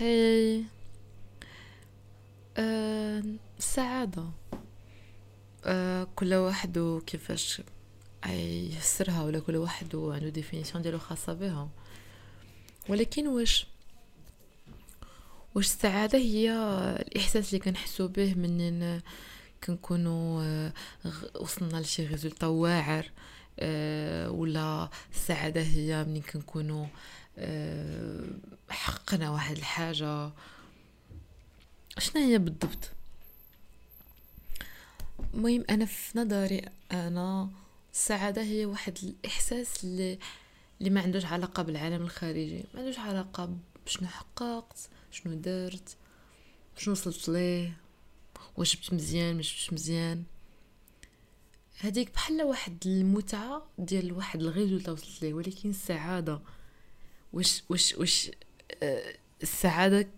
[0.00, 0.64] Hi
[2.56, 3.22] آه
[3.58, 4.24] السعادة
[5.64, 7.62] آه كل واحد وكيفاش
[8.26, 11.68] يفسرها ولا كل واحد عنده définition ديالو خاصة بها.
[12.88, 13.66] ولكن واش
[15.54, 16.50] واش السعادة هي
[17.08, 19.00] الإحساس اللي كنحسو به من
[19.64, 20.72] كنكونو آه،
[21.40, 23.10] وصلنا لشي résultat واعر
[23.58, 26.86] آه، ولا السعادة هي من كنكونو
[27.38, 28.24] آه،
[28.70, 30.30] حققنا واحد الحاجة.
[31.98, 32.90] شنو هي بالضبط؟
[35.34, 36.62] المهم أنا في نظري
[36.92, 37.50] أنا
[37.92, 40.18] السعادة هي واحد الإحساس اللي
[40.80, 42.64] اللي ما عندوش علاقة بالعالم الخارجي.
[42.74, 45.96] ما عندوش علاقة بشنو حققت شنو درت
[46.76, 47.76] شنو وصلت ليه
[48.56, 50.24] واش جبت مزيان مش جبت مزيان.
[51.80, 56.40] هذيك بحال واحد المتعة ديال واحد ال résultat وصلت ليه ولكن السعادة.
[57.34, 58.30] واش واش واش
[58.82, 60.08] آه السعادة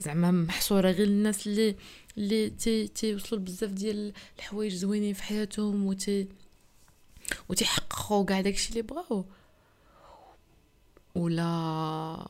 [0.00, 1.76] زعما محصورة غير الناس اللي
[2.18, 6.28] اللي تي تيوصلوا بزاف ديال الحوايج زوينين في حياتهم وتي
[7.48, 9.26] وتيحققوا كاع داكشي اللي بغاو.
[11.14, 12.28] ولا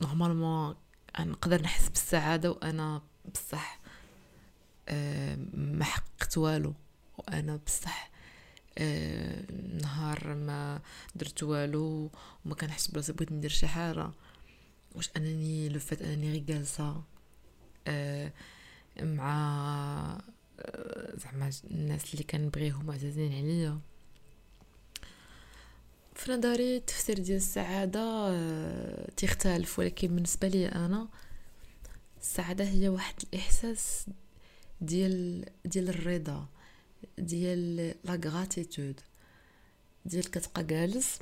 [0.00, 0.74] normalement
[1.20, 3.02] نقدر نحس بالسعادة وأنا
[3.34, 3.80] بصح
[4.88, 6.74] آه، ما حققت والو.
[7.18, 8.10] وأنا بصح
[8.78, 9.25] نهار
[10.46, 10.80] ما
[11.14, 12.10] درت والو
[12.44, 14.10] وما كنحس براسي بغيت ندير شي حاجة.
[14.94, 17.02] واش أنني لو فات أنني غير جالسة
[17.86, 18.32] آه،
[19.02, 20.20] مع
[21.14, 23.80] زعما الناس اللي كنبغيهم عزازين عليا.
[26.14, 28.00] في نظري التفسير ديال السعادة
[28.30, 31.08] آه، تختلف ولكن بالنسبة لي أنا
[32.20, 34.06] السعادة هي واحد الإحساس
[34.80, 36.46] ديال ديال الرضا
[37.18, 38.16] ديال لا
[40.06, 41.18] ديال كتبقى جالس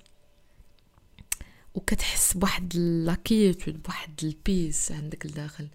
[1.75, 5.69] وكتحس بواحد لاكيتود بواحد البيس عندك لداخل.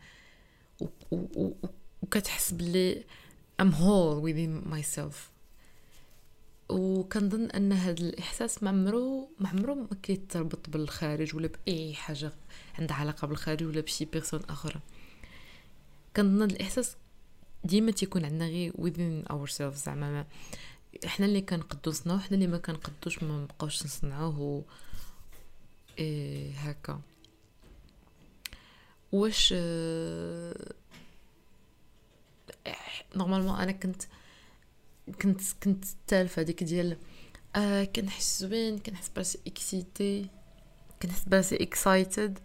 [2.02, 3.04] وكتحس باللي
[3.62, 5.16] I'm whole within myself.
[6.70, 12.32] وكنظن أن هذا الإحساس ما عمرو ما عمرو ما كيتربط بالخارج ولا بأي حاجة
[12.80, 14.80] عندها علاقة بالخارج ولا بشي personne أخرى
[16.16, 16.96] كنظن الإحساس
[17.64, 20.26] ديما تيكون عندنا غير within ourselves زعما.
[21.06, 24.66] إحنا اللي كنقدو نصنعو حنا اللي ما كنقدوش ما نبقاوش نصنعوه.
[26.00, 27.02] إيه هكا
[29.12, 29.54] واش
[33.16, 34.04] normalement أنا كنت
[35.22, 36.98] كنت كنت تالفه ديك ديال
[37.56, 40.28] آه كنحس زوين كنحس براسي excitée
[41.02, 42.40] كنحس براسي excited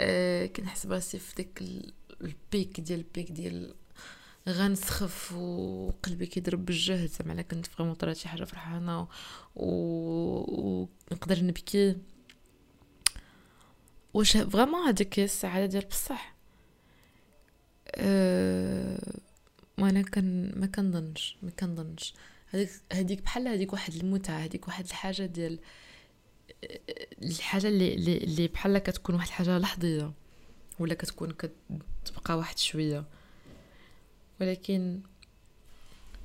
[0.00, 1.62] آه كنحس براسي في ديك
[2.20, 3.74] ال peak ديال ال peak ديال
[4.48, 7.08] غنسخف وقلبي كيضرب بالجهد.
[7.08, 9.08] زعما أنا كنت vraiment طرات شي حاجة فرحانة
[9.56, 11.42] ونقدر و...
[11.42, 11.96] نبكي.
[14.14, 16.34] واش vraiment هذيك السعادة ديال بصح.
[17.94, 19.12] أه
[19.78, 22.14] وأنا كان ما كنظنش ما كنظنش.
[22.48, 25.58] هذيك هذيك بحال هذيك واحد المتعة هذيك واحد الحاجة ديال
[27.22, 30.12] الحاجة اللي اللي بحال كتكون واحد الحاجة لحظية
[30.78, 33.04] ولا كتكون كتبقى واحد شوية.
[34.42, 35.00] ولكن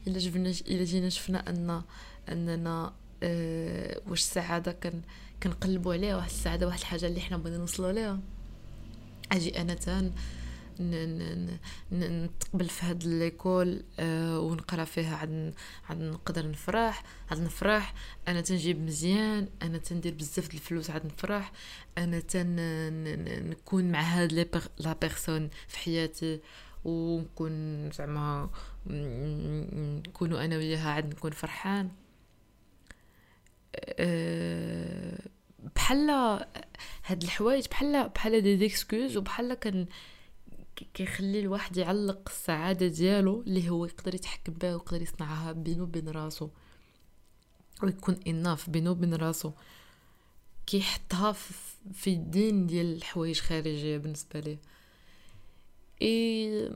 [0.07, 1.81] إلا جبنا إلا جينا شفنا ان
[2.29, 5.01] أننا أه واش السعادة كان
[5.43, 8.19] كنقلبوا عليها واحد السعادة واحد الحاجة اللي حنا بغينا نوصلوا ليها.
[9.31, 10.11] أجي أنا تان
[11.91, 15.53] نتقبل في هاد ليكول آه ونقرأ فيها عاد
[15.89, 17.93] عاد نقدر نفرح عاد نفرح.
[18.27, 21.51] أنا تنجيب مزيان أنا تندير بزاف الفلوس عاد نفرح.
[21.97, 22.55] أنا تن
[23.49, 24.47] نكون مع هاد les
[24.79, 26.39] la personne في حياتي.
[26.87, 28.49] ونكون زعما
[30.07, 31.89] نكونوا أنا وياها عاد نكون فرحان.
[33.75, 35.19] أه
[35.75, 36.09] بحال
[37.05, 39.85] هاد الحوايج بحال بحال des des excuses وبحال كان
[40.93, 46.49] كيخلي الواحد يعلق السعادة ديالو اللي هو يقدر يتحكم بها ويقدر يصنعها بينو وبين راسو.
[47.83, 49.51] ويكون enough بينو وبين راسو.
[50.65, 51.31] كيحطها
[51.93, 54.57] في اليدين ديال الحوايج خارجيه بالنسبة ليه.
[56.01, 56.69] إي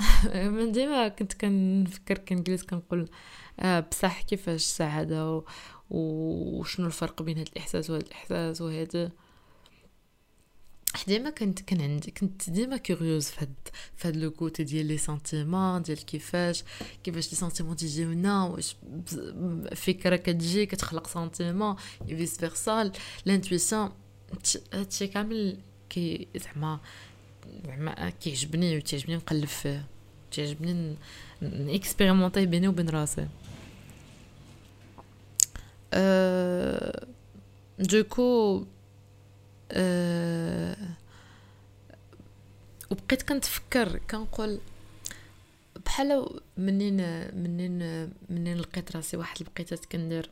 [0.54, 3.08] من ديما كنت كنفكر كنجلس كنقول
[3.60, 5.42] آه بصح كيفاش السعادة
[5.90, 9.10] وشنو الفرق بين هذا الإحساس وهذا الإحساس وهذا
[11.06, 13.54] ديما كنت كان عندي كنت ديما curieuse فهاد
[13.96, 16.64] فهاد le côté ديال les sentiments ديال كيفاش
[17.04, 18.76] كيفاش les sentiments تيجيونا واش
[19.74, 21.76] فكرة كتجي كتخلق sentiment
[22.06, 22.92] vice versa
[23.26, 23.90] l'intuition
[24.74, 25.58] هادشي كامل
[25.90, 26.80] كي زعما
[27.66, 29.86] زعما كيعجبني وتعجبني نقلب فيه.
[30.30, 30.96] تعجبني
[31.42, 33.28] ن expérimenter ه بيني وبين راسي.
[35.94, 37.06] أه
[37.78, 38.64] du coup
[39.72, 40.76] أه
[42.90, 44.60] وبقيت كنتفكر كنقول
[45.86, 46.96] بحال منين
[47.36, 50.30] منين منين لقيت راسي واحد البقيتات كندير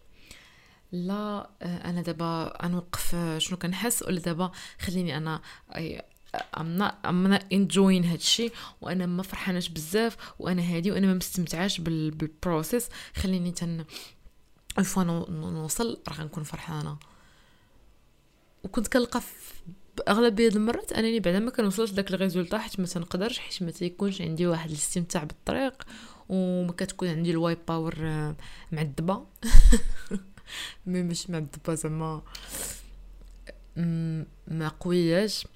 [0.92, 5.40] لا أنا دابا نوقف شنو كنحس؟ ولا دابا خليني أنا
[6.36, 11.80] I'm not I'm not enjoying هادشي وأنا ما فرحاناش بزاف وأنا هادي وأنا ما مستمتعاش
[11.80, 13.84] بال بالبروسيس خليني تن
[14.84, 16.96] فوا نوصل راه غنكون فرحانة.
[18.64, 19.20] وكنت كنلقى
[20.08, 24.22] أغلبية المرات أنني بعدا ما كنوصلش داك ال résultat حيت ما تنقدرش حيت ما تيكونش
[24.22, 25.82] عندي واحد الاستمتاع بالطريق
[26.28, 27.94] وما كتكون عندي ال willpower
[28.72, 29.26] معذبه
[30.86, 32.22] mais مش معذبه زعما
[34.48, 35.46] ما قوياش.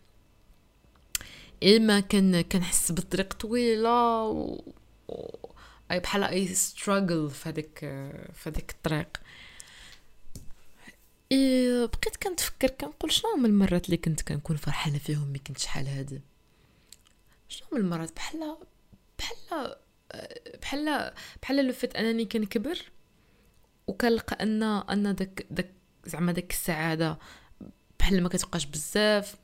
[1.62, 4.60] اما كان كنحس بالطريق طويلة و...
[5.90, 7.78] أي بحال I struggle في هذيك
[8.34, 9.08] في الطريق.
[11.32, 15.88] إيه بقيت كنتفكر كنقول شنو هما المرات اللي كنت كنكون فرحانة فيهم مي كنت شحال
[15.88, 16.20] هادي؟
[17.48, 18.56] شنو هما المرات؟ بحال
[19.18, 19.76] بحال
[20.62, 21.12] بحال
[21.42, 22.78] بحال لو فيت أنني كنكبر
[23.86, 25.70] وكنلقى أن أن داك داك
[26.06, 27.18] زعما داك السعادة
[27.98, 29.41] بحال ما كتبقاش بزاف.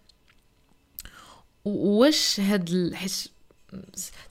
[1.64, 3.28] واش هاد الحس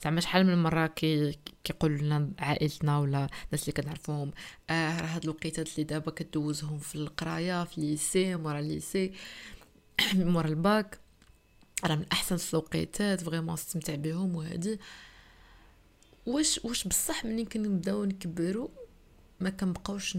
[0.04, 4.30] زعما شحال من مرة كي كيقول لنا عائلتنا ولا الناس اللي كنعرفوهم
[4.70, 9.12] آه راه هاد الوقيتات اللي دابا كدوزهم في القراية في ال lycée مورا ال lycée
[10.14, 10.98] مورا الباك
[11.84, 14.80] راه من أحسن الوقيتات vraiment استمتع بهم وهادي.
[16.26, 18.68] واش واش بصح ملي كنبداو نكبروا
[19.40, 20.18] ما كنبقاوش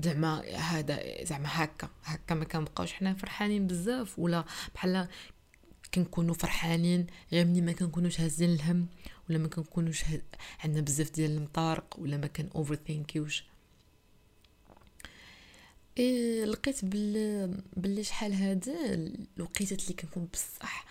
[0.00, 2.92] زعما هذا زعما هكا هكا ما كنبقاوش.
[2.92, 4.44] حنا فرحانين بزاف ولا
[4.74, 5.08] بحال
[5.94, 8.86] كنكونوا فرحانين غير مني ما كنكونوش هازين الهم
[9.30, 10.04] ولا ما كنكونوش
[10.64, 13.44] عندنا بزاف ديال المطارق ولا ما كان overthink يوش
[15.98, 18.74] إيه لقيت بل بلي شحال هذا
[19.36, 20.84] الوقيتات اللي كنكون بصح.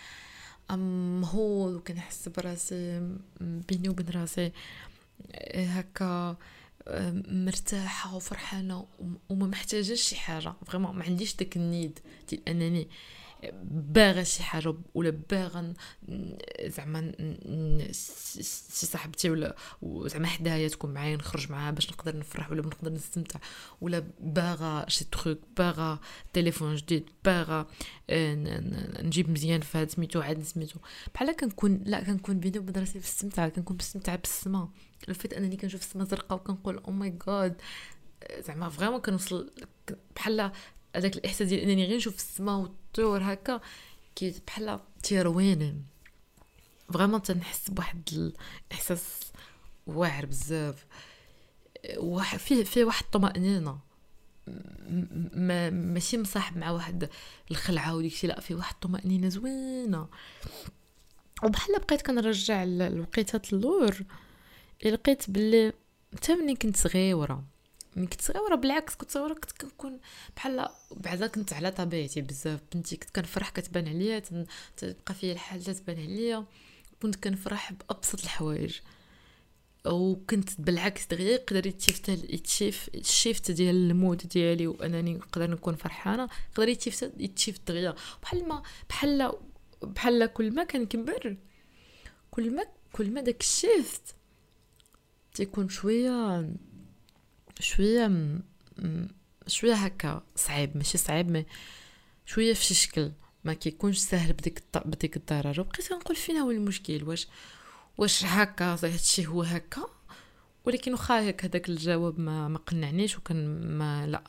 [0.72, 3.10] مهول وكنحس براسي
[3.42, 4.52] بيني وبين راسي
[5.56, 6.38] هكا
[7.28, 8.88] مرتاحة وفرحانة
[9.30, 10.54] وما محتاجاش شي حاجة.
[10.66, 12.00] vraiment ما عنديش داك ال need
[12.30, 12.88] ديال أنني
[13.72, 15.74] باغا شي حاجة ولا باغا
[16.66, 17.12] زعما
[17.92, 23.40] شي صاحبتي ولا زعما حدايا تكون معايا نخرج معاها باش نقدر نفرح ولا نقدر نستمتع.
[23.82, 26.00] ولا باغا شي truc باغا
[26.34, 27.68] تليفون جديد باغا
[28.10, 28.36] آه،
[29.02, 30.80] نجيب مزيان في هاد سميتو عاد سميتو.
[31.14, 34.70] بحال كنكون لا كنكون بيني وبين راسي في كنكون بستمتع بالسما.
[35.10, 37.62] ال fait أنني كنشوف السما زرقاء وكنقول oh my god
[38.40, 39.52] زعما vraiment كنوصل
[40.16, 40.52] بحال
[40.96, 43.62] هذاك الإحساس ديال أنني غير نشوف السما والطيور هكا
[44.16, 45.82] كي بحال تيرويني
[46.94, 48.34] vraiment تنحس بواحد
[48.72, 49.32] الاحساس
[49.88, 50.86] واعر بزاف.
[52.38, 53.80] فيه فيه واحد الطمأنينة.
[55.34, 57.10] ما ماشي مصاحب مع واحد
[57.52, 60.08] الخلعة وديكشي لا فيه واحد الطمأنينة زوينة.
[61.44, 63.98] وبحال بقيت كنرجع الوقيتات اللور
[64.86, 65.74] لقيت بلي
[66.16, 67.44] حتى كنت صغيرة
[67.96, 70.00] ملي كنت صغيره بالعكس كنت صغيرة كنت كنكون
[70.36, 74.20] بحال بعدا كنت على طبيعتي بزاف بنتي كنت كنفرح كتبان عليا
[74.78, 76.46] تبقى فيا الحال تبان عليا
[77.02, 78.80] كنت كنفرح بأبسط الحوايج.
[79.86, 86.70] وكنت بالعكس دغيا يقدر يتشيفت يتشيف الشيفت ديال المود ديالي وأنني نقدر نكون فرحانة يقدر
[86.70, 87.96] يت shift يت shift دغيا.
[88.22, 89.32] بحال ما بحال
[89.84, 91.38] بحال كل ما كنكبر
[92.32, 94.16] كل ما كل ما داك الشيفت
[95.34, 96.50] تيكون شوية
[97.60, 98.12] شوية.
[99.48, 101.46] شوية هكا صعيب ماشي صعيب مي
[102.26, 103.12] شوية في شكل
[103.44, 104.64] ما كيكونش سهل بديك.
[104.86, 107.28] بديك الضرر وبقيت نقول فين هو المشكل واش
[107.98, 109.86] واش هكا هادشي هو هكا
[110.66, 114.24] ولكن واخا هيك هذاك الجواب ما ما قنعنيش وكان ما لا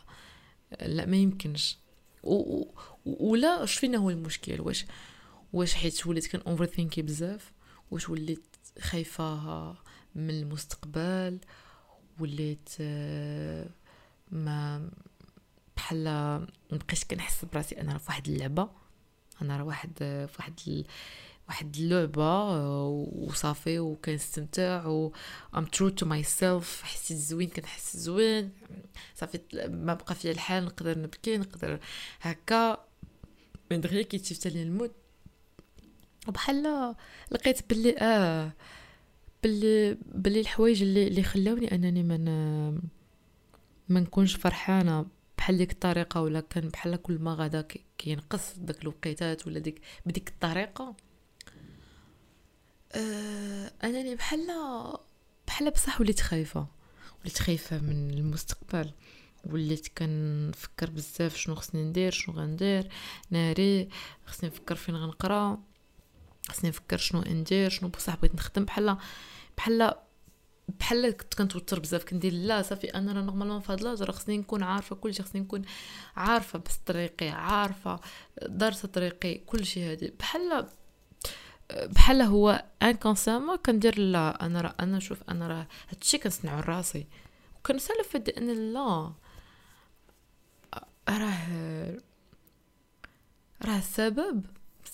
[0.82, 1.78] لا ما يمكنش
[2.22, 2.64] و...
[3.04, 4.86] ولا اش فينا هو المشكل واش
[5.52, 7.52] واش حيت وليت كان over-thinky بزاف
[7.90, 9.70] واش وليت خايفه
[10.14, 11.38] من المستقبل
[12.20, 13.66] وليت آه،
[14.30, 14.90] ما
[15.76, 16.04] بحال
[16.72, 18.68] مبقيتش كنحس براسي أنا في واحد اللعبة.
[19.42, 20.84] أنا راه واحد في واحد
[21.48, 25.12] واحد اللعبة آه، وصافي وكنستمتع و
[25.56, 28.52] I'm true to myself حسيت زوين كنحس زوين.
[29.14, 31.78] صافي ما بقى فيا الحال نقدر نبكي نقدر
[32.20, 32.86] هكا.
[33.70, 34.92] من دغيا كيتشفت لي المود
[36.28, 36.94] وبحال
[37.30, 38.52] لقيت بلي آه
[39.46, 42.24] باللي باللي الحوايج اللي اللي خلاوني أنني من
[43.88, 45.06] ما نكونش فرحانة
[45.38, 47.66] بحال ديك الطريقة ولا كان بحال كل ما غدا
[47.98, 50.96] كينقص داك الوقيتات ولا ديك بديك الطريقة.
[52.92, 54.46] آه أنني بحال
[55.46, 56.66] بحال بصح وليت خايفة.
[57.20, 58.90] وليت خايفة من المستقبل.
[59.44, 62.88] وليت كنفكر بزاف شنو خصني ندير شنو غندير.
[63.30, 63.88] ناري
[64.26, 65.62] خصني نفكر فين غنقرا.
[66.48, 68.64] خصني نفكر شنو ندير شنو بصح بغيت نخدم.
[68.64, 68.96] بحال
[69.56, 69.94] بحال
[70.68, 74.38] بحال كنت كنتوتر بزاف كندير لا صافي أنا راه normalement في هاد l'âge راه خصني
[74.38, 75.62] نكون عارفة كلشي خصني نكون
[76.16, 78.00] عارفة بس طريقي عارفة
[78.42, 80.12] دارسه طريقي كلشي هادي.
[80.18, 80.66] بحال
[81.70, 87.06] بحال هو انكونسيامون كندير لا أنا راه أنا شوف أنا راه هادشي كنصنعو راسي.
[87.58, 89.12] وكنسالف أن لا
[91.08, 91.98] راه
[93.64, 94.44] راه السبب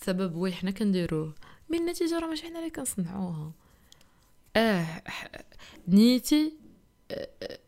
[0.02, 1.34] السبب هو حنا كنديروه.
[1.68, 3.52] من النتيجة راه ماشي حنا اللي كنصنعوها.
[4.56, 5.02] آه
[5.88, 6.52] نيتي
[7.10, 7.58] آه،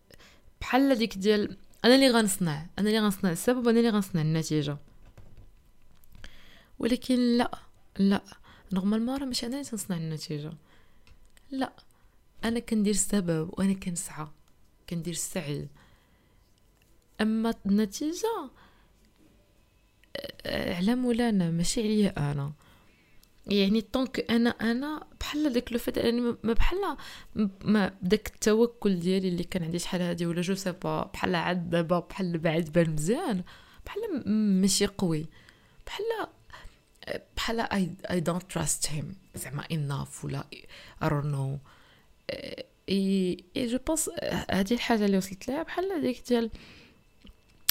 [0.61, 4.79] بحال ديك ديال أنا اللي غنصنع أنا اللي غنصنع السبب وأنا اللي غنصنع النتيجة.
[6.79, 7.59] ولكن لا
[7.99, 8.23] لا
[8.73, 10.53] normalement راه ماشي أنا اللي تنصنع النتيجة.
[11.51, 11.73] لا
[12.45, 14.29] أنا كندير السبب وأنا كنسعى
[14.91, 15.69] كندير السعي.
[17.21, 18.51] أما النتيجة آه،
[20.47, 22.53] على مولانا ماشي عليا أنا.
[23.47, 26.97] يعني donc أنا أنا بحال داك le fait أني ما بحال
[27.65, 31.71] ما داك التوكل ديالي اللي كان عندي شحال هادي ولا je sais pas بحال عاد
[31.71, 33.45] دابا بحال بعد بان مزيان.
[33.87, 34.31] بحال
[34.61, 35.27] ماشي قوي.
[35.87, 36.05] بحال
[37.37, 37.61] بحال
[38.11, 40.67] I don't trust Him زعما enough ولا I
[41.09, 41.59] don't know
[42.89, 44.11] et je pense
[44.51, 45.63] هذه الحاجة اللي وصلت لها.
[45.63, 46.51] بحال هذيك ديال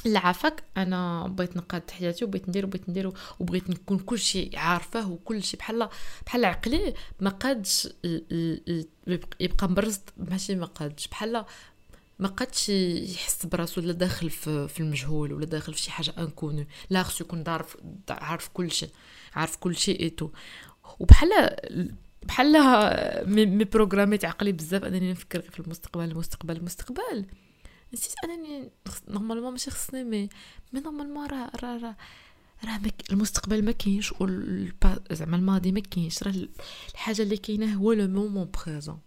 [0.05, 5.57] اللي عافاك أنا بغيت نقاد حياتي وبغيت ندير وبغيت ندير وبغيت نكون كلشي عارفاه وكلشي
[5.57, 5.89] بحال
[6.25, 7.87] بحال عقلي ما قادش
[9.39, 11.45] يبقى مبرز ماشي ما قادش بحال
[12.19, 16.65] ما قادش يحس براسو لا داخل في, في المجهول ولا داخل في شي حاجة inconnue
[16.89, 17.77] لا خصو يكون عارف
[18.09, 18.87] عارف كلشي
[19.33, 20.29] عارف كلشي et tout
[20.99, 21.29] وبحال
[22.23, 22.53] بحال
[23.29, 27.25] mais programmيت عقلي بزاف أنني نفكر في المستقبل المستقبل المستقبل.
[27.93, 28.71] نسيت انني
[29.09, 30.29] نورمالمون ماشي خصني mais
[30.73, 31.95] mais normalement راه راه راه
[32.65, 32.81] راه
[33.11, 34.13] المستقبل ما كاينش
[35.11, 36.33] زعما الماضي ما كاينش راه
[36.93, 38.99] الحاجة اللي كاينة هو le moment présent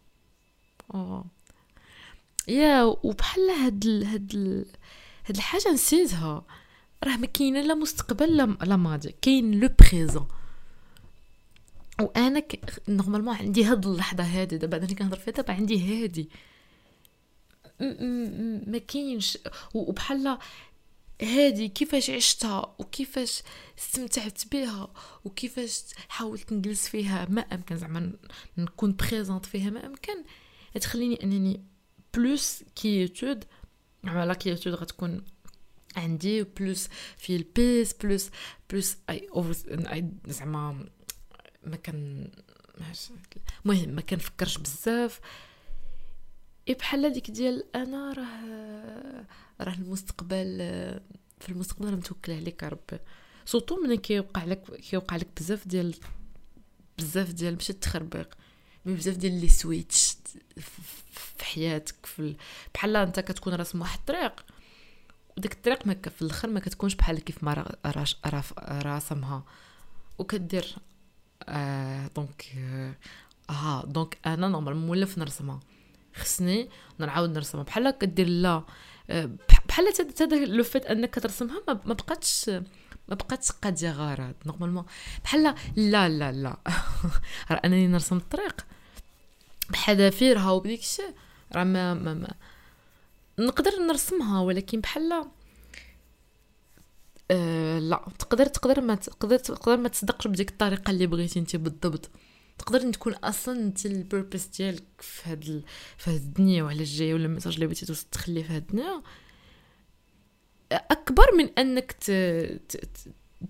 [2.49, 4.67] يا وبحال هاد ال هاد ال
[5.27, 6.45] هاد الحاجة نسيتها.
[7.05, 10.29] راه ما كاينة لا مستقبل لا لا ماضي كاين le présent
[12.01, 12.83] وأنا ك...
[12.89, 16.31] normalement عندي هاد اللحظة هادي دابا أنا كنهضر فيها دابا عندي هادي.
[18.67, 19.39] ما كاينش.
[19.75, 20.39] وبحال
[21.23, 23.43] هادي كيفاش عشتها؟ وكيفاش
[23.79, 24.93] استمتعت بها؟
[25.25, 28.13] وكيفاش حاولت نجلس فيها؟ ما أمكن زعما
[28.59, 30.25] نكون présente فيها ما أمكن.
[30.81, 31.65] تخليني أنني
[32.15, 33.45] plus quiétude
[34.05, 35.25] على quiétude غتكون
[35.97, 38.31] عندي plus في ال peace plus
[38.71, 39.29] plus اي
[40.27, 40.87] زعما
[41.63, 42.31] ما كان
[43.65, 45.21] المهم ما كنفكرش بزاف.
[46.69, 49.25] اي بحال ديك ديال أنا راه
[49.61, 50.59] راه المستقبل
[51.41, 52.99] في المستقبل راه متوكل عليك ربي.
[53.45, 55.95] surtout ملي كيوقع لك كيوقع لك بزاف ديال
[56.99, 58.35] بزاف ديال ماشي التخربيق
[58.87, 60.17] mais بزاف ديال les switchs
[61.37, 62.37] في حياتك في
[62.75, 64.45] بحال انت كتكون راسم واحد الطريق
[65.37, 67.77] وديك الطريق ما في الأخر ما كتكونش بحال كيف ما
[68.67, 69.45] راسمها.
[70.19, 70.77] وكدير
[71.43, 72.45] آه donc
[73.51, 75.61] آه دونك أنا normalement مولف نرسمها؟
[76.17, 76.69] خصني
[76.99, 77.65] نعاود نرسمها.
[77.65, 78.63] بحال كدير لا
[79.11, 79.31] آه،
[79.69, 82.49] بحال حتى le fait انك ترسمها ما بقاتش
[83.09, 84.85] ما بقاتش قادية غرض normalement.
[85.25, 86.57] بحال لا لا لا
[87.51, 88.67] راه انني نرسم الطريق.
[89.71, 91.15] بحذافيرها وبديك الشيء
[91.55, 92.35] راه ما, ما, ما.
[93.39, 95.25] نقدر نرسمها ولكن بحال
[97.31, 98.05] أه لا.
[98.19, 102.11] تقدر تقدر ما تقدر تقدر ما تصدقش بديك الطريقة اللي بغيتي انت بالضبط.
[102.59, 105.63] تقدر تكون أصلا أنت ال purpose ديالك في هاد ال...
[105.99, 109.03] في هاد الدنيا وعلى الجاي ولا ال message اللي بغيتي تخليه في هاد الدنيا
[110.73, 112.11] أكبر من أنك ت...
[112.69, 112.77] ت...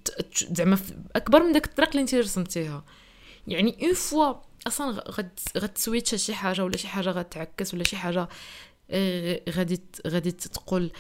[0.05, 0.15] ت...
[0.53, 0.79] زعما
[1.17, 2.85] أكبر من داك الطريق اللي أنت رسمتيها.
[3.49, 4.35] يعني en fait
[4.67, 8.29] أصلا غد غت switch شي حاجة ولا شي حاجة غتعكس ولا شي حاجة
[8.91, 10.91] آه، غادي غادي تقول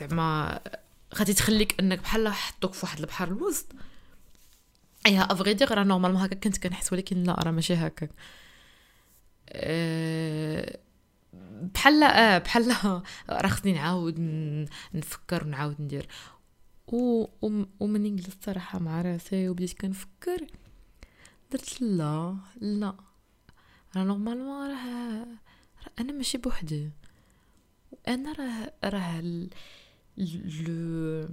[0.00, 0.60] زعما
[1.14, 3.66] غادي تخليك أنك بحال حطوك في واحد البحر الوسط.
[5.06, 8.08] à vrai dire راه normalement هكا كنت كنحس ولكن لا راه ماشي هكا
[9.48, 10.78] أه
[11.74, 12.68] بحال آه بحال
[13.30, 14.20] راه خصني نعاود
[14.94, 16.08] نفكر ونعاود ندير.
[16.88, 17.26] و
[17.80, 20.46] ومنين جلست صراحة مع راسي وبديت كنفكر.
[21.52, 22.94] درت لا لا.
[23.96, 25.26] راه normalement راه
[26.00, 26.90] أنا ماشي بوحدي.
[28.08, 29.20] أنا راه راه
[30.16, 31.28] le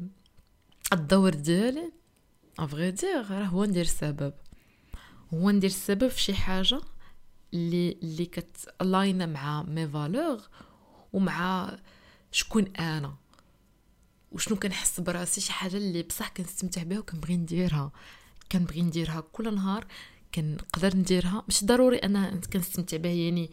[0.94, 1.92] الدور ديالي
[2.64, 4.34] à vrai dire راه هو ندير السبب
[5.34, 6.82] هو ندير السبب في شي حاجة
[7.54, 10.42] اللي اللي كت align مع mes valeurs
[11.14, 11.78] ومع
[12.32, 13.16] شكون أنا
[14.32, 17.92] وشنو كنحس براسي شي حاجة اللي بصح كنستمتع بها وكنبغي نديرها
[18.52, 19.86] كنبغي نديرها كل نهار
[20.36, 23.52] كنقدر نديرها مش ضروري أنا كنستمتع بها يعني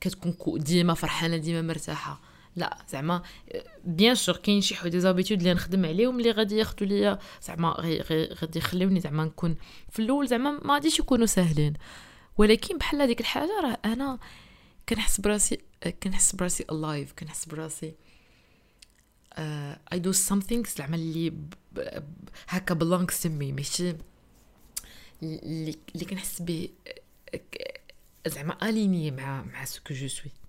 [0.00, 2.20] كتكون ديما فرحانه ديما مرتاحه
[2.56, 3.22] لا زعما
[3.84, 7.76] bien sûr كاين شي حوايج زابيتود اللي نخدم عليهم اللي غادي ياخذوا ليا زعما
[8.42, 9.56] غادي يخليوني زعما نكون
[9.90, 11.72] في الأول زعما ما غاديش يكونوا ساهلين.
[12.38, 14.18] ولكن بحال هذيك الحاجة راه أنا
[14.88, 15.58] كنحس براسي
[16.02, 17.94] كنحس براسي alive كنحس براسي
[19.92, 21.32] I do something زعما اللي
[22.48, 22.74] هكا
[23.08, 23.96] to me ماشي
[25.22, 26.68] اللي اللي كنحس به
[28.26, 30.43] زعما alignée مع مع ce que je suis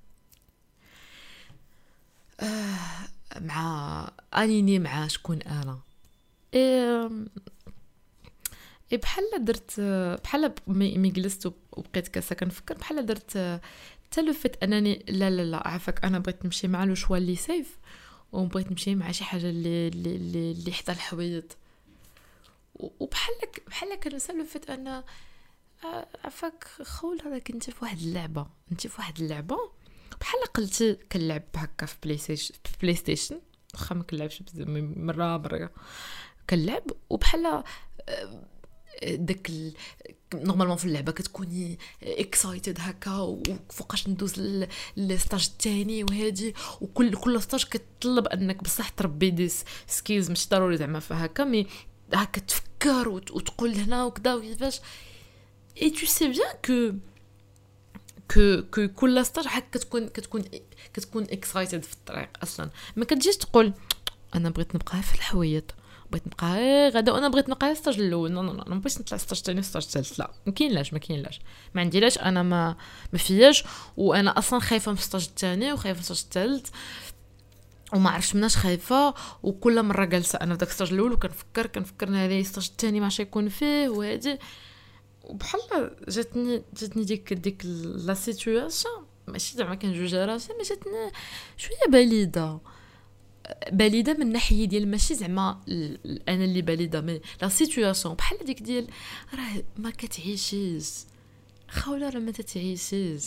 [3.41, 5.79] مع اليني مع شكون أنا؟
[6.53, 7.09] اي
[8.91, 9.79] اي بحال درت
[10.23, 13.61] بحال مي جلست وبقيت كاسة كنفكر بحال درت
[14.33, 17.77] فيت أنني لا لا لا عافاك أنا بغيت نمشي مع لو شوا اللي سيف
[18.31, 21.57] وبغيت نمشي مع شي حاجة اللي اللي اللي حدا الحويط.
[22.75, 23.35] وبحال
[23.67, 25.03] بحال فيت ان
[26.25, 29.57] عفاك خول هذاك أنت في واحد اللعبة أنت في واحد اللعبة
[30.25, 33.39] بحال قلت كنلعب هكا في بلاي ستيشن في بلاي ستيشن
[33.73, 35.71] واخا ما كنلعبش مرة مره
[36.49, 37.63] كنلعب وبحال
[39.03, 39.73] داك ال...
[40.33, 44.39] normalement في اللعبة كتكوني excited هكا وفوقاش ندوز
[44.97, 46.53] لل stage الثاني وهادي.
[46.81, 49.51] وكل كل stage كتطلب أنك بصح تربي des
[49.87, 51.67] skills مش ضروري زعما هكا mais
[52.13, 54.79] هكا تفكر وتقول هنا وكذا وكيفاش.
[55.81, 56.97] et tu sais bien que
[58.33, 60.43] que que كل stage هكا كتكون كتكون
[60.93, 62.69] كتكون excited في الطريق أصلا.
[62.95, 63.73] ما كتجيش تقول
[64.35, 65.75] أنا بغيت نبقى في الحويط
[66.11, 68.31] بغيت نبقى غدا وأنا بغيت نبقى stage الأول.
[68.31, 71.39] non non non ما بغيتش نطلع stage ثاني stage ثالث لا ما كاينلاش ما كاينلاش.
[71.73, 72.75] ما عنديلاش أنا ما
[73.13, 73.63] ما فياش
[73.97, 76.69] وأنا أصلا خايفة من ال stage الثاني وخايفة من ال stage الثالث
[77.93, 79.13] وما عرفتش مناش خايفة.
[79.43, 82.99] وكل مرة جالسه أنا في داك ال stage الأول وكنفكر كنفكر هذا ال stage الثاني
[82.99, 84.39] ما يكون فيه وهادي.
[85.25, 87.61] وبحال جاتني جاتني ديك ديك
[88.05, 91.11] la situation ماشي زعما كنجوج راسي ما جاتني
[91.57, 92.59] شوية بليدة
[93.71, 95.61] بليدة من ناحية ديال ماشي زعما
[96.27, 98.87] أنا اللي بليدة mais la situation بحال ديك ديال
[99.33, 100.89] راه ما كتعيشيش.
[101.69, 103.25] خوله راه ما تتعيشيش.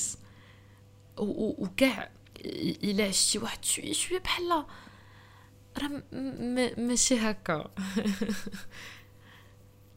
[1.19, 2.11] وكاع
[2.85, 4.65] إلا عشتي واحد شوية شوية بحال
[5.79, 6.03] راه
[6.79, 7.71] ماشي هكا.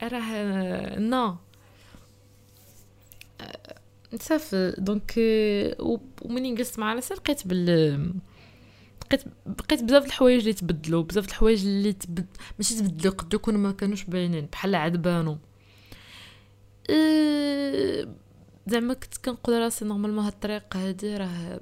[0.04, 1.38] راه non
[4.20, 5.14] صافي donc
[6.22, 8.14] ومنين جلست مع راسي لقيت بال
[9.06, 12.28] لقيت بقيت بزاف الحوايج اللي تبدلوا بزاف الحوايج اللي تبد
[12.60, 15.36] ماشي تبدلوا قد يكونوا ما كانوش باينين بحال عاد بانوا.
[16.90, 18.08] أه...
[18.68, 21.60] زعما كنت كنقول راسي normalement هاد الطريق هادي راه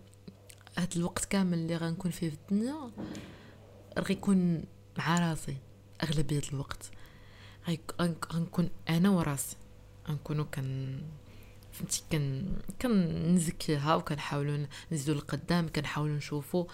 [0.78, 2.92] هاد الوقت كامل اللي غنكون فيه في الدنيا
[4.00, 4.64] غيكون
[4.98, 5.58] مع راسي
[6.04, 6.92] أغلبية الوقت.
[8.34, 9.58] غنكون أنا وراسي
[10.10, 11.02] غنكونوا كن
[11.80, 12.46] فهمتي كن
[12.82, 16.66] كنزكيها وكنحاولوا نزيدو لقدام كنحاولوا نشوفوا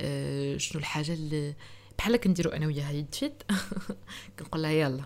[0.00, 1.54] آه شنو الحاجة اللي
[1.98, 3.42] بحال كنديروا أنا وياها يد فيد
[4.38, 5.04] كنقول لها يلا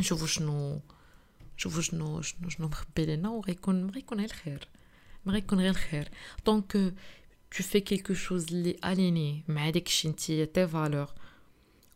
[0.00, 0.80] نشوفوا شنو
[1.56, 4.68] نشوفوا شنو شنو شنو مخبي لنا وغيكون غيكون غير الخير
[5.24, 6.08] ما غيكون غير الخير
[6.46, 6.94] donc
[7.54, 11.10] tu fais quelque chose اللي alignée مع داكشي نتيا tes valeurs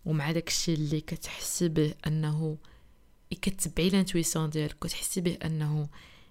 [0.05, 2.59] ومع داكشي اللي كتحسي به أنه
[3.31, 5.89] كتبعي l'intuition ديالك كتحسي به أنه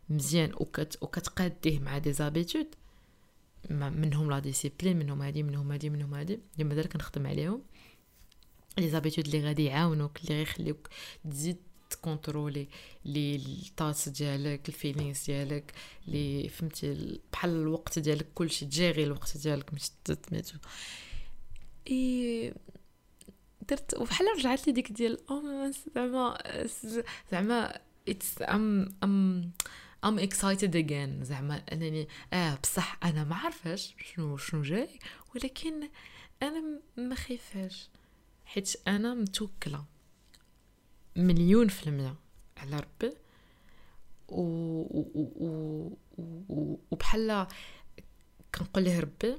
[0.09, 2.67] مزيان وكت وكتقاديه مع des habitudes.
[3.69, 6.39] منهم la discipline منهم هادي منهم هادي منهم هادي.
[6.53, 7.61] اللي مازال كنخدم عليهم.
[8.77, 10.89] les habitudes اللي غادي يعاونوك اللي غيخليوك
[11.31, 11.57] تزيد
[11.89, 12.67] تكونترولي
[13.05, 15.73] les tâches ديالك ال feelings ديالك
[16.07, 20.57] لي فهمتي بحال الوقت ديالك كلشي تجيري الوقت ديالك مش تسميتو
[21.87, 22.53] اي
[23.69, 25.41] درت وبحال رجعت لي ديك ديال أو
[25.95, 26.37] زعما
[27.31, 29.51] زعما it's I'm I'm
[30.05, 34.99] I'm excited again زعما أنني آه بصح أنا ما عارفاش شنو شنو جاي
[35.35, 35.89] ولكن
[36.43, 37.89] أنا ما خايفاش.
[38.45, 39.85] حيت أنا متوكلة.
[41.15, 42.15] مليون في المية
[42.57, 43.13] على ربي.
[44.29, 45.31] و, و...
[45.35, 45.97] و...
[46.49, 46.79] و...
[46.91, 47.47] وبحال
[48.55, 49.35] كنقول ليه ربي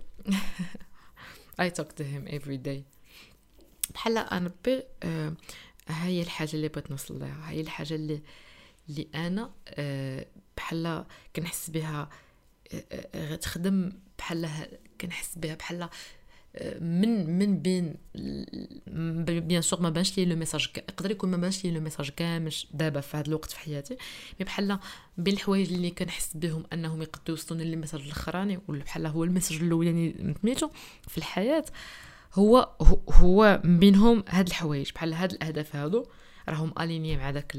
[1.63, 2.83] I talk to him every day.
[3.95, 5.35] بحال أنا ربي آه
[5.89, 7.49] هاي الحاجة اللي بغيت نوصل لها.
[7.51, 8.23] هاي الحاجة اللي
[8.89, 10.27] اللي أنا آه
[10.71, 11.05] بحال
[11.37, 12.09] كنحس بها
[13.17, 14.49] غتخدم بحال
[15.01, 15.89] كنحس بها بحال
[16.81, 17.95] mais mais bien
[19.47, 22.55] bien sûr ما بانش لي le message يقدر يكون ما بانش لي le message كامل
[22.75, 23.97] دابا في هذا الوقت في حياتي
[24.41, 24.79] mais بحال
[25.19, 29.30] بين الحوايج اللي كنحس بهم أنهم يقدروا يوصلوني لل message الأخراني ولا بحال هو ال
[29.30, 30.71] message الأولاني سميتو
[31.09, 31.65] في الحياة
[32.35, 32.71] هو
[33.13, 36.07] هو بينهم هاد الحوايج بحال هاد الأهداف هادو
[36.49, 37.57] راهم alignés مع داك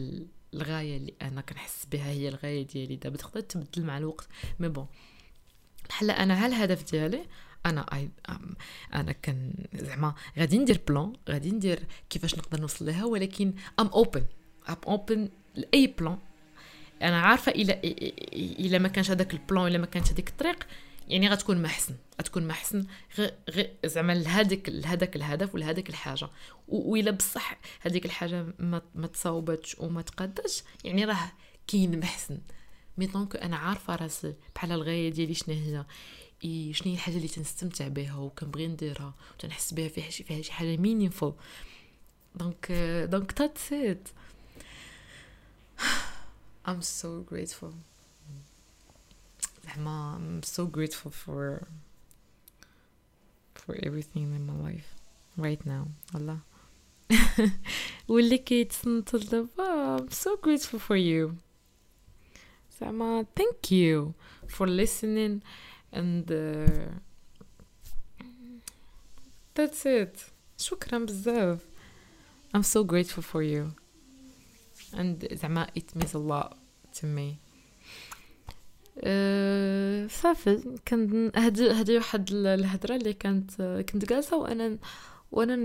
[0.54, 2.96] الغاية اللي أنا كنحس بها هي الغاية ديالي.
[2.96, 4.28] دابا تقدر تبدل مع الوقت
[4.60, 4.88] mais bon
[5.90, 7.26] بحال أنا ها الهدف ديالي
[7.66, 8.10] أنا أي
[8.94, 14.26] أنا كان زعما غادي ندير plan غادي ندير كيفاش نقدر نوصل لها ولكن I'm open
[14.70, 16.18] I'm open لأي plan
[17.02, 17.80] أنا عارفة إلا
[18.34, 20.68] إلا ما كانش هذاك ال plan إلا ما كانش هذيك الطريق
[21.12, 22.86] يعني غتكون ما احسن غتكون ما احسن
[23.50, 26.30] غير زعما لهذاك لهذاك الهدف ولهذيك الحاجة.
[26.68, 31.32] وإلا بصح هذيك الحاجة ما ما تصاوبتش وما تقادش يعني راه
[31.68, 32.40] كاين محسن.
[32.98, 33.10] mais
[33.42, 35.86] أنا عارفة راسي بحال الغاية ديالي شنو هي.
[36.74, 40.78] شنو هي الحاجة اللي تنستمتع بها وكنبغي نديرها وتنحس بها فيها شي فيها شي حاجة
[40.78, 41.34] meaningful
[42.36, 42.72] donc
[43.12, 44.12] donc that's it.
[46.68, 47.91] I'm so grateful.
[49.65, 51.67] زعما I'm so grateful for
[53.55, 54.89] for everything in my life
[55.39, 56.39] right now والله
[58.09, 61.35] واللي كيتصنت دابا I'm so grateful for you
[62.81, 64.15] زعما thank you
[64.49, 65.43] for listening
[65.93, 66.91] and uh,
[69.55, 70.19] that's it
[70.59, 71.59] شكرا بزاف
[72.55, 73.73] I'm so grateful for you
[74.93, 76.57] and زعما it means a lot
[77.01, 77.39] to me
[79.04, 84.78] أه صافي كان هادي هادي واحد الهضره اللي كانت كنت جالسة وأنا
[85.32, 85.56] وأنا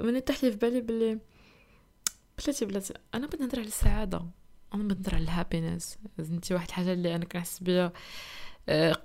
[0.00, 1.18] وأنا تحت لي في بالي بلي
[2.38, 4.26] بلاتي بلاتي أنا بغيت نهضر على السعادة.
[4.74, 5.98] أنا بغيت نهضر على ال happiness.
[6.18, 7.92] انت واحد الحاجة اللي أنا كنحس بها
[8.68, 9.02] أه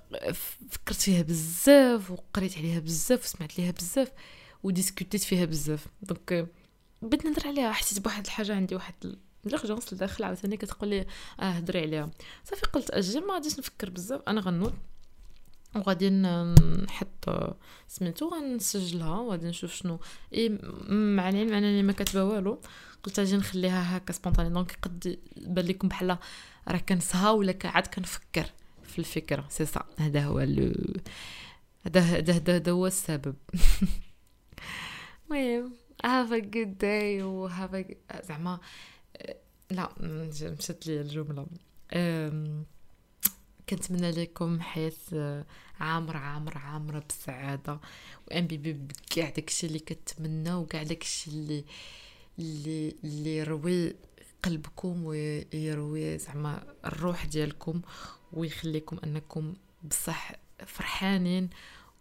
[0.70, 4.12] فكرت فيها بزاف وقريت عليها بزاف وسمعت ليها بزاف
[4.64, 5.88] وديسكوتيت فيها بزاف.
[6.02, 6.48] donc
[7.02, 11.06] بغيت نهضر عليها حسيت بواحد الحاجة عندي واحد l'urgence لداخل عاوتاني كتقول لي
[11.40, 12.10] آه هضري عليها.
[12.44, 14.74] صافي قلت أجل ما غاديش نفكر بزاف أنا غنوض
[15.76, 17.30] وغادي نحط
[17.88, 20.00] سميتو غنسجلها وغادي نشوف شنو.
[20.34, 20.50] إي
[20.90, 22.62] مع العلم انني ما كاتبه والو.
[23.04, 26.18] قلت أجي نخليها هكا spontané donc قد يبان لكم بحال
[26.68, 28.46] راه كنسها ولا عاد كنفكر
[28.84, 29.46] في الفكرة.
[29.50, 30.74] c'est ça هذا هو le
[31.86, 33.36] هذا هذا هذا هو السبب.
[35.32, 35.72] المهم
[36.06, 37.96] have a good day و have a
[38.28, 38.60] زعما
[39.72, 39.90] لا
[40.42, 41.48] مشات لي الجمله
[43.70, 45.46] كنتمنى لكم حياه
[45.80, 47.80] عامرة عامرة عامرة بالسعادة
[48.28, 51.66] وان بي بكاع داكشي اللي كتمنى وكاع داكشي اللي
[52.40, 53.96] اللي اللي يروي
[54.44, 57.82] قلبكم ويروي زعما الروح ديالكم
[58.34, 59.54] ويخليكم أنكم
[59.84, 60.32] بصح
[60.66, 61.50] فرحانين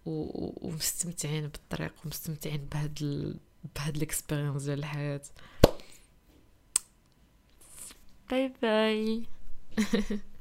[0.07, 3.37] ومستمتعين بالطريق ومستمتعين بهاد ال...
[3.76, 5.22] بهاد ال experience ديال الحياة.
[8.31, 9.27] باي باي